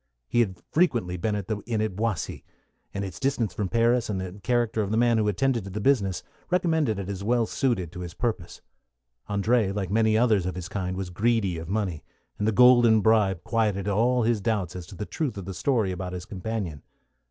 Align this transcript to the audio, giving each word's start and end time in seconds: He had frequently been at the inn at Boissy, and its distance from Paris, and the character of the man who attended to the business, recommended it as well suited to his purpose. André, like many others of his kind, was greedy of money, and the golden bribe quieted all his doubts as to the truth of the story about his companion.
He 0.27 0.39
had 0.39 0.59
frequently 0.71 1.15
been 1.15 1.35
at 1.35 1.47
the 1.47 1.57
inn 1.67 1.79
at 1.79 1.95
Boissy, 1.95 2.43
and 2.91 3.05
its 3.05 3.19
distance 3.19 3.53
from 3.53 3.69
Paris, 3.69 4.09
and 4.09 4.19
the 4.19 4.39
character 4.41 4.81
of 4.81 4.89
the 4.89 4.97
man 4.97 5.19
who 5.19 5.27
attended 5.27 5.63
to 5.65 5.69
the 5.69 5.79
business, 5.79 6.23
recommended 6.49 6.97
it 6.97 7.07
as 7.07 7.23
well 7.23 7.45
suited 7.45 7.91
to 7.91 7.99
his 7.99 8.15
purpose. 8.15 8.61
André, 9.29 9.71
like 9.71 9.91
many 9.91 10.17
others 10.17 10.47
of 10.47 10.55
his 10.55 10.69
kind, 10.69 10.97
was 10.97 11.11
greedy 11.11 11.59
of 11.59 11.69
money, 11.69 12.03
and 12.39 12.47
the 12.47 12.51
golden 12.51 13.01
bribe 13.01 13.43
quieted 13.43 13.87
all 13.87 14.23
his 14.23 14.41
doubts 14.41 14.75
as 14.75 14.87
to 14.87 14.95
the 14.95 15.05
truth 15.05 15.37
of 15.37 15.45
the 15.45 15.53
story 15.53 15.91
about 15.91 16.13
his 16.13 16.25
companion. 16.25 16.81